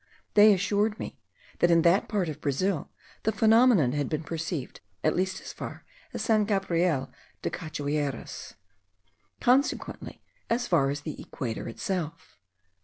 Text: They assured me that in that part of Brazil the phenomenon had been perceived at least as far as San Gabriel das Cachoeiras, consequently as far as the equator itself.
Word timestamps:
They 0.33 0.51
assured 0.51 0.97
me 0.99 1.19
that 1.59 1.69
in 1.69 1.83
that 1.83 2.09
part 2.09 2.27
of 2.27 2.41
Brazil 2.41 2.89
the 3.21 3.31
phenomenon 3.31 3.91
had 3.91 4.09
been 4.09 4.23
perceived 4.23 4.81
at 5.03 5.15
least 5.15 5.39
as 5.41 5.53
far 5.53 5.85
as 6.11 6.23
San 6.23 6.45
Gabriel 6.45 7.11
das 7.43 7.51
Cachoeiras, 7.53 8.55
consequently 9.39 10.23
as 10.49 10.67
far 10.67 10.89
as 10.89 11.01
the 11.01 11.21
equator 11.21 11.69
itself. 11.69 12.39